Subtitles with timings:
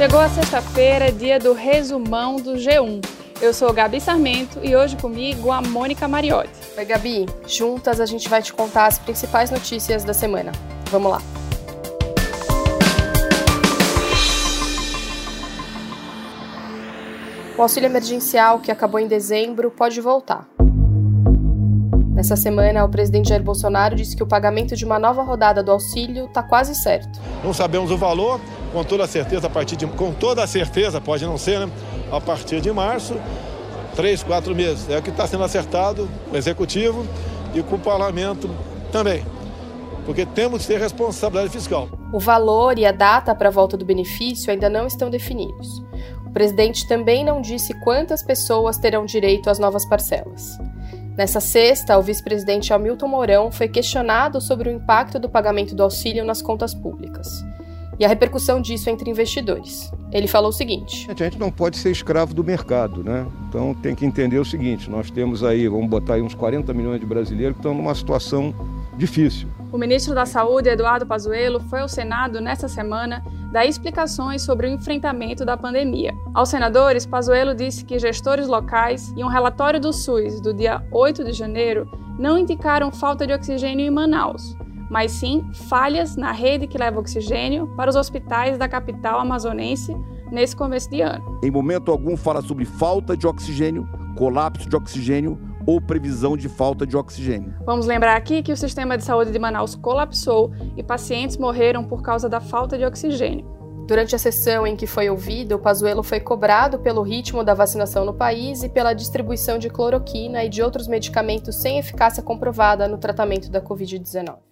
[0.00, 3.04] Chegou a sexta-feira, dia do resumão do G1.
[3.38, 6.48] Eu sou Gabi Sarmento e hoje comigo a Mônica Mariotti.
[6.74, 7.26] Oi, Gabi.
[7.46, 10.52] Juntas a gente vai te contar as principais notícias da semana.
[10.86, 11.22] Vamos lá.
[17.58, 20.48] O auxílio emergencial, que acabou em dezembro, pode voltar.
[22.14, 25.70] Nessa semana, o presidente Jair Bolsonaro disse que o pagamento de uma nova rodada do
[25.70, 27.20] auxílio está quase certo.
[27.44, 28.40] Não sabemos o valor,
[28.72, 31.70] com toda certeza, a partir de, com toda certeza, pode não ser, né?
[32.10, 33.16] A partir de março,
[33.94, 34.88] três, quatro meses.
[34.88, 37.06] É o que está sendo acertado com o executivo
[37.54, 38.48] e com o parlamento
[38.92, 39.24] também.
[40.06, 41.88] Porque temos que ter responsabilidade fiscal.
[42.12, 45.68] O valor e a data para a volta do benefício ainda não estão definidos.
[46.26, 50.58] O presidente também não disse quantas pessoas terão direito às novas parcelas.
[51.16, 56.24] Nessa sexta, o vice-presidente Hamilton Mourão foi questionado sobre o impacto do pagamento do auxílio
[56.24, 57.44] nas contas públicas
[58.00, 59.92] e a repercussão disso entre investidores.
[60.10, 63.26] Ele falou o seguinte: A gente não pode ser escravo do mercado, né?
[63.46, 66.98] Então tem que entender o seguinte: nós temos aí, vamos botar aí uns 40 milhões
[66.98, 68.54] de brasileiros que estão numa situação
[68.96, 69.48] difícil.
[69.70, 74.70] O ministro da Saúde, Eduardo Pazuello, foi ao Senado nesta semana dar explicações sobre o
[74.70, 76.12] enfrentamento da pandemia.
[76.34, 81.22] Aos senadores, Pazuello disse que gestores locais e um relatório do SUS do dia 8
[81.24, 81.86] de janeiro
[82.18, 84.56] não indicaram falta de oxigênio em Manaus,
[84.90, 89.96] mas sim falhas na rede que leva oxigênio para os hospitais da capital amazonense
[90.30, 91.38] nesse começo de ano.
[91.42, 96.86] Em momento algum fala sobre falta de oxigênio, colapso de oxigênio ou previsão de falta
[96.86, 97.54] de oxigênio.
[97.64, 102.02] Vamos lembrar aqui que o sistema de saúde de Manaus colapsou e pacientes morreram por
[102.02, 103.60] causa da falta de oxigênio.
[103.86, 108.04] Durante a sessão em que foi ouvido, o Pazuello foi cobrado pelo ritmo da vacinação
[108.04, 112.98] no país e pela distribuição de cloroquina e de outros medicamentos sem eficácia comprovada no
[112.98, 114.49] tratamento da Covid-19.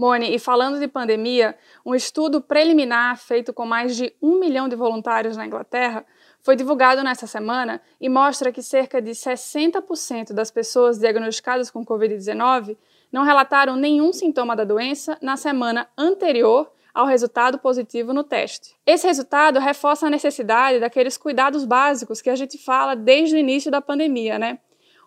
[0.00, 4.74] Mone, e falando de pandemia, um estudo preliminar feito com mais de um milhão de
[4.74, 6.06] voluntários na Inglaterra
[6.40, 12.78] foi divulgado nesta semana e mostra que cerca de 60% das pessoas diagnosticadas com Covid-19
[13.12, 18.74] não relataram nenhum sintoma da doença na semana anterior ao resultado positivo no teste.
[18.86, 23.70] Esse resultado reforça a necessidade daqueles cuidados básicos que a gente fala desde o início
[23.70, 24.60] da pandemia, né?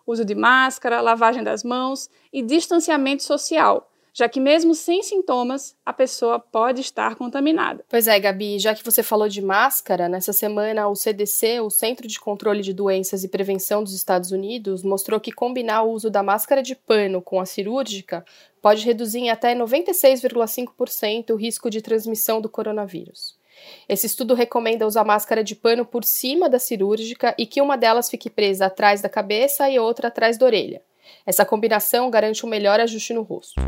[0.06, 5.92] Uso de máscara, lavagem das mãos e distanciamento social já que mesmo sem sintomas, a
[5.92, 7.84] pessoa pode estar contaminada.
[7.88, 12.06] Pois é, Gabi, já que você falou de máscara, nessa semana o CDC, o Centro
[12.06, 16.22] de Controle de Doenças e Prevenção dos Estados Unidos, mostrou que combinar o uso da
[16.22, 18.24] máscara de pano com a cirúrgica
[18.62, 23.36] pode reduzir em até 96,5% o risco de transmissão do coronavírus.
[23.88, 28.08] Esse estudo recomenda usar máscara de pano por cima da cirúrgica e que uma delas
[28.08, 30.80] fique presa atrás da cabeça e outra atrás da orelha.
[31.26, 33.60] Essa combinação garante um melhor ajuste no rosto.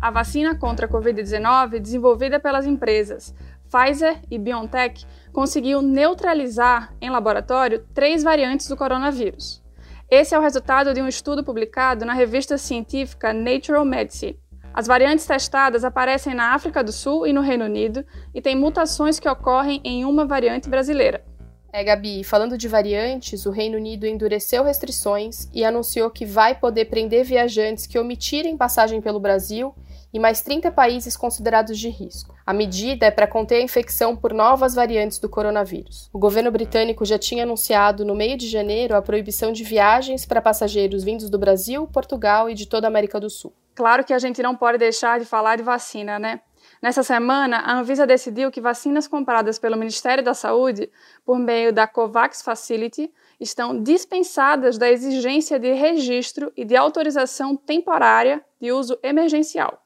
[0.00, 3.34] A vacina contra a Covid-19, desenvolvida pelas empresas
[3.70, 9.62] Pfizer e BioNTech, conseguiu neutralizar em laboratório três variantes do coronavírus.
[10.10, 14.38] Esse é o resultado de um estudo publicado na revista científica Natural Medicine.
[14.74, 19.18] As variantes testadas aparecem na África do Sul e no Reino Unido e têm mutações
[19.18, 21.24] que ocorrem em uma variante brasileira.
[21.72, 26.84] É, Gabi, falando de variantes, o Reino Unido endureceu restrições e anunciou que vai poder
[26.84, 29.74] prender viajantes que omitirem passagem pelo Brasil
[30.12, 32.36] e mais 30 países considerados de risco.
[32.44, 36.10] A medida é para conter a infecção por novas variantes do coronavírus.
[36.12, 40.42] O governo britânico já tinha anunciado no meio de janeiro a proibição de viagens para
[40.42, 43.54] passageiros vindos do Brasil, Portugal e de toda a América do Sul.
[43.74, 46.40] Claro que a gente não pode deixar de falar de vacina, né?
[46.82, 50.90] Nessa semana, a Anvisa decidiu que vacinas compradas pelo Ministério da Saúde
[51.24, 58.44] por meio da COVAX Facility estão dispensadas da exigência de registro e de autorização temporária
[58.60, 59.80] de uso emergencial.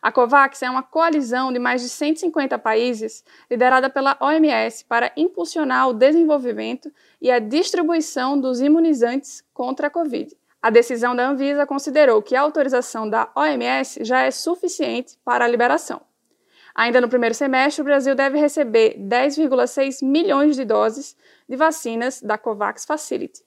[0.00, 5.88] A COVAX é uma coalizão de mais de 150 países liderada pela OMS para impulsionar
[5.88, 10.32] o desenvolvimento e a distribuição dos imunizantes contra a Covid.
[10.62, 15.48] A decisão da Anvisa considerou que a autorização da OMS já é suficiente para a
[15.48, 16.08] liberação.
[16.74, 21.16] Ainda no primeiro semestre, o Brasil deve receber 10,6 milhões de doses
[21.48, 23.42] de vacinas da COVAX Facility.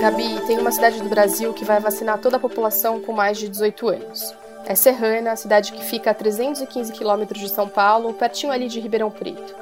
[0.00, 3.48] Gabi, tem uma cidade do Brasil que vai vacinar toda a população com mais de
[3.48, 4.34] 18 anos.
[4.64, 9.10] É Serrana, cidade que fica a 315 quilômetros de São Paulo, pertinho ali de Ribeirão
[9.10, 9.54] Preto.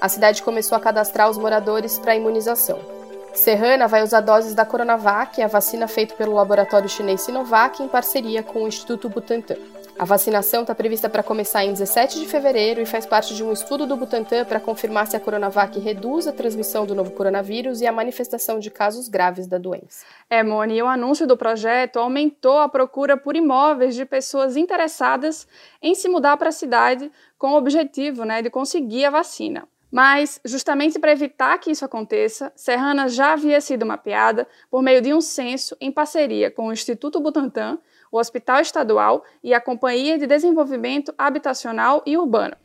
[0.00, 2.95] A cidade começou a cadastrar os moradores para imunização.
[3.36, 8.42] Serrana vai usar doses da Coronavac, a vacina feita pelo laboratório chinês Sinovac, em parceria
[8.42, 9.56] com o Instituto Butantan.
[9.98, 13.52] A vacinação está prevista para começar em 17 de fevereiro e faz parte de um
[13.52, 17.86] estudo do Butantan para confirmar se a Coronavac reduz a transmissão do novo coronavírus e
[17.86, 20.04] a manifestação de casos graves da doença.
[20.30, 25.46] É, Moni, o anúncio do projeto aumentou a procura por imóveis de pessoas interessadas
[25.82, 29.68] em se mudar para a cidade com o objetivo né, de conseguir a vacina.
[29.90, 35.14] Mas, justamente para evitar que isso aconteça, Serrana já havia sido mapeada por meio de
[35.14, 37.78] um censo em parceria com o Instituto Butantan
[38.10, 42.56] o Hospital Estadual e a Companhia de Desenvolvimento Habitacional e Urbano.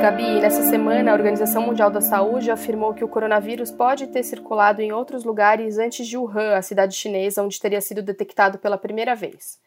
[0.00, 4.80] Gabi, nessa semana a Organização Mundial da Saúde afirmou que o coronavírus pode ter circulado
[4.80, 9.14] em outros lugares antes de Wuhan, a cidade chinesa onde teria sido detectado pela primeira
[9.14, 9.60] vez.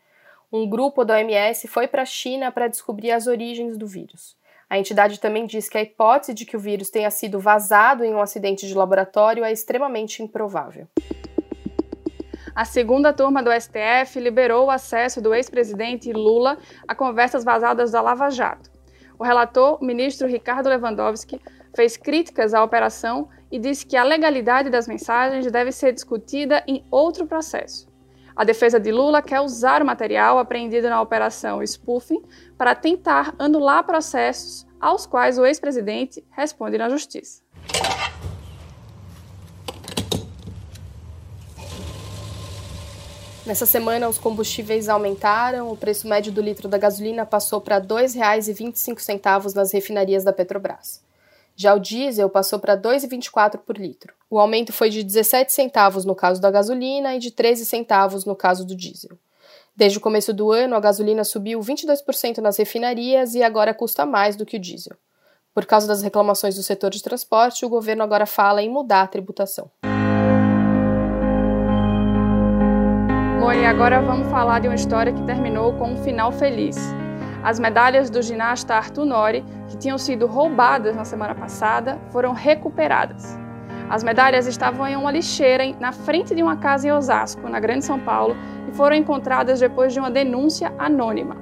[0.52, 4.36] Um grupo da OMS foi para a China para descobrir as origens do vírus.
[4.74, 8.16] A entidade também diz que a hipótese de que o vírus tenha sido vazado em
[8.16, 10.88] um acidente de laboratório é extremamente improvável
[12.56, 18.02] a segunda turma do STF liberou o acesso do ex-presidente Lula a conversas vazadas da
[18.02, 18.72] Lava Jato.
[19.18, 21.42] O relator, o ministro Ricardo Lewandowski,
[21.76, 26.86] fez críticas à operação e disse que a legalidade das mensagens deve ser discutida em
[26.92, 27.88] outro processo.
[28.36, 32.22] A defesa de Lula quer usar o material apreendido na operação spoofing
[32.58, 37.44] para tentar anular processos aos quais o ex-presidente responde na justiça.
[43.46, 47.86] Nessa semana, os combustíveis aumentaram, o preço médio do litro da gasolina passou para R$
[47.86, 51.04] 2,25 nas refinarias da Petrobras.
[51.56, 54.14] Já o diesel passou para R$ 2,24 por litro.
[54.30, 58.36] O aumento foi de 17 centavos no caso da gasolina e de 13 centavos no
[58.36, 59.18] caso do diesel.
[59.76, 64.36] Desde o começo do ano, a gasolina subiu 22% nas refinarias e agora custa mais
[64.36, 64.96] do que o diesel.
[65.54, 69.08] Por causa das reclamações do setor de transporte, o governo agora fala em mudar a
[69.08, 69.70] tributação.
[73.40, 76.78] Bom, e agora vamos falar de uma história que terminou com um final feliz.
[77.44, 83.38] As medalhas do ginasta Arthur Nori, que tinham sido roubadas na semana passada, foram recuperadas.
[83.90, 87.84] As medalhas estavam em uma lixeira na frente de uma casa em Osasco, na Grande
[87.84, 88.36] São Paulo,
[88.70, 91.36] e foram encontradas depois de uma denúncia anônima.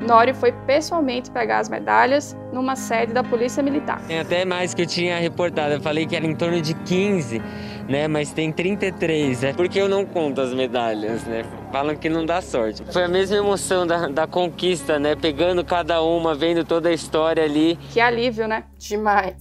[0.00, 4.00] Nori foi pessoalmente pegar as medalhas numa sede da Polícia Militar.
[4.06, 7.42] Tem até mais que eu tinha reportado, eu falei que era em torno de 15
[7.88, 8.08] né?
[8.08, 11.44] Mas tem 33, é porque eu não conto as medalhas, né?
[11.70, 12.82] Falam que não dá sorte.
[12.92, 15.14] Foi a mesma emoção da, da conquista, né?
[15.14, 17.76] Pegando cada uma, vendo toda a história ali.
[17.92, 18.64] Que alívio, né?
[18.78, 19.36] Demais.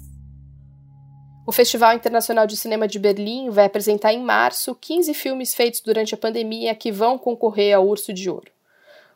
[1.46, 6.16] O Festival Internacional de Cinema de Berlim vai apresentar em março 15 filmes feitos durante
[6.16, 8.52] a pandemia que vão concorrer ao Urso de Ouro.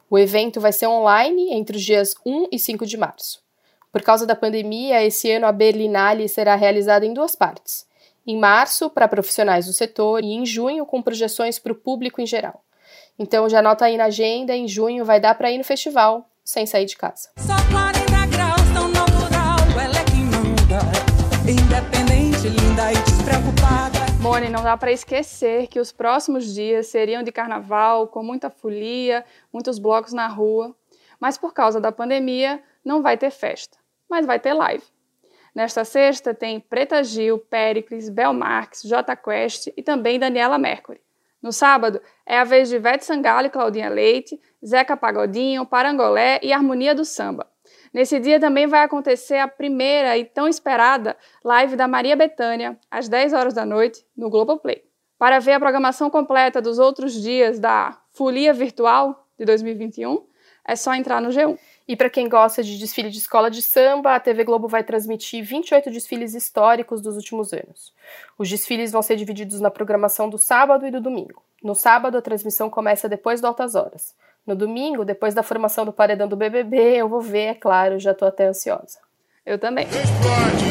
[0.10, 3.42] O evento vai ser online entre os dias 1 e 5 de março.
[3.92, 7.87] Por causa da pandemia, esse ano a Berlinale será realizada em duas partes
[8.28, 12.26] em março para profissionais do setor e em junho com projeções para o público em
[12.26, 12.62] geral.
[13.18, 16.66] Então já anota aí na agenda, em junho vai dar para ir no festival sem
[16.66, 17.30] sair de casa.
[17.38, 20.80] Só 40 graus, tão natural, ela é quem manda.
[21.50, 23.98] Independente, linda e despreocupada.
[24.22, 29.24] Mone, não dá para esquecer que os próximos dias seriam de carnaval, com muita folia,
[29.54, 30.76] muitos blocos na rua.
[31.20, 33.78] Mas por causa da pandemia, não vai ter festa,
[34.10, 34.84] mas vai ter live.
[35.58, 41.02] Nesta sexta tem Preta Gil, Péricles, Bel Marques, J Quest e também Daniela Mercury.
[41.42, 46.54] No sábado é a vez de Vete Sangalo e Claudinha Leite, Zeca Pagodinho, Parangolé e
[46.54, 47.48] Harmonia do Samba.
[47.92, 53.10] Nesse dia também vai acontecer a primeira e tão esperada live da Maria Bethânia, às
[53.10, 54.84] 10 horas da noite, no Globoplay.
[55.18, 60.24] Para ver a programação completa dos outros dias da Folia Virtual de 2021,
[60.68, 61.58] é só entrar no G1.
[61.88, 65.44] E para quem gosta de desfile de escola de samba, a TV Globo vai transmitir
[65.44, 67.94] 28 desfiles históricos dos últimos anos.
[68.38, 71.42] Os desfiles vão ser divididos na programação do sábado e do domingo.
[71.64, 74.14] No sábado, a transmissão começa depois do Altas Horas.
[74.46, 78.12] No domingo, depois da formação do paredão do BBB, eu vou ver, é claro, já
[78.12, 79.00] estou até ansiosa.
[79.46, 79.86] Eu também.
[79.86, 80.66] Esporte,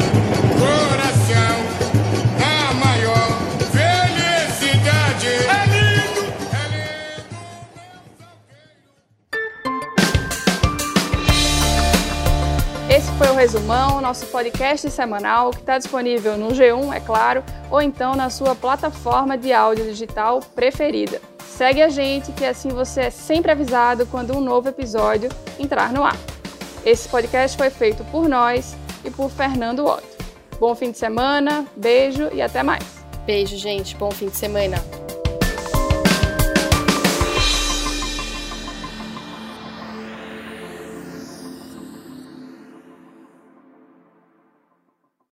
[0.59, 1.76] coração.
[12.97, 17.79] Esse foi o Resumão, nosso podcast semanal que está disponível no G1, é claro, ou
[17.79, 21.21] então na sua plataforma de áudio digital preferida.
[21.45, 26.03] Segue a gente que assim você é sempre avisado quando um novo episódio entrar no
[26.03, 26.17] ar.
[26.83, 28.75] Esse podcast foi feito por nós
[29.05, 30.17] e por Fernando Otto.
[30.59, 32.83] Bom fim de semana, beijo e até mais.
[33.27, 33.95] Beijo, gente.
[33.95, 34.83] Bom fim de semana.